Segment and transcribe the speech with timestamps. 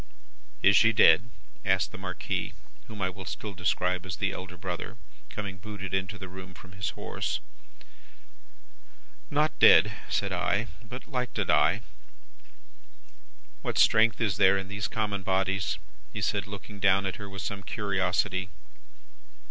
[0.63, 1.29] "'Is she dead?'
[1.63, 2.53] asked the Marquis,
[2.87, 4.97] whom I will still describe as the elder brother,
[5.29, 7.39] coming booted into the room from his horse.
[9.29, 11.81] "'Not dead,' said I; 'but like to die.'
[13.61, 14.25] "'What strength there
[14.57, 15.77] is in these common bodies!'
[16.11, 18.49] he said, looking down at her with some curiosity.